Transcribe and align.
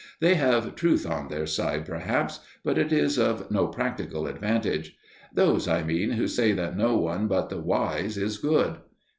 They 0.19 0.33
have 0.33 0.73
truth 0.73 1.05
on 1.05 1.27
their 1.27 1.45
side, 1.45 1.85
perhaps, 1.85 2.39
but 2.63 2.79
it 2.79 2.91
is 2.91 3.19
of 3.19 3.51
no 3.51 3.67
practical 3.67 4.25
advantage. 4.25 4.97
Those, 5.31 5.67
I 5.67 5.83
mean, 5.83 6.13
who 6.13 6.27
say 6.27 6.53
that 6.53 6.75
no 6.75 6.97
one 6.97 7.27
but 7.27 7.49
the 7.51 7.61
"wise" 7.61 8.17
is 8.17 8.39
"good." 8.39 8.77